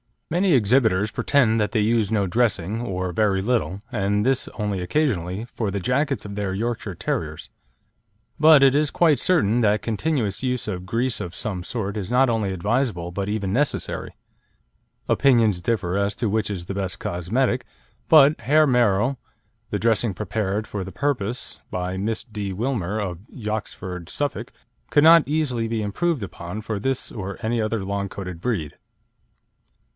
Many 0.31 0.53
exhibitors 0.53 1.11
pretend 1.11 1.59
that 1.59 1.73
they 1.73 1.81
use 1.81 2.09
no 2.09 2.25
dressing, 2.25 2.79
or 2.81 3.11
very 3.11 3.41
little, 3.41 3.81
and 3.91 4.25
this 4.25 4.47
only 4.57 4.81
occasionally, 4.81 5.45
for 5.53 5.69
the 5.69 5.79
jackets 5.81 6.23
of 6.25 6.33
their 6.33 6.53
Yorkshire 6.53 6.95
Terriers; 6.95 7.49
but 8.39 8.63
it 8.63 8.73
is 8.73 8.89
quite 8.91 9.19
certain 9.19 9.59
that 9.61 9.81
continuous 9.81 10.41
use 10.41 10.67
of 10.69 10.85
grease 10.85 11.19
of 11.19 11.35
some 11.35 11.63
sort 11.65 11.97
is 11.97 12.09
not 12.09 12.29
only 12.29 12.51
advisable 12.53 13.11
but 13.11 13.27
even 13.29 13.53
necessary. 13.53 14.15
Opinions 15.07 15.61
differ 15.61 15.97
as 15.97 16.15
to 16.15 16.29
which 16.29 16.49
is 16.49 16.65
the 16.65 16.73
best 16.73 16.97
cosmetic, 16.97 17.65
but 18.07 18.37
Hairmero, 18.37 19.17
the 19.69 19.77
dressing 19.79 20.13
prepared 20.13 20.65
for 20.65 20.85
the 20.85 20.93
purpose 20.93 21.59
by 21.69 21.97
Miss 21.97 22.23
D. 22.23 22.53
Wilmer, 22.53 22.99
of 22.99 23.19
Yoxford, 23.29 24.09
Suffolk, 24.09 24.51
could 24.89 25.03
not 25.03 25.27
easily 25.27 25.67
be 25.67 25.83
improved 25.83 26.23
upon 26.23 26.61
for 26.61 26.79
this 26.79 27.11
or 27.11 27.37
any 27.41 27.61
other 27.61 27.83
long 27.83 28.09
coated 28.09 28.39
breed. 28.39 28.77